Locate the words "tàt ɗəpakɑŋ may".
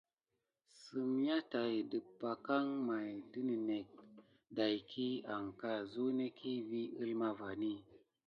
1.51-3.09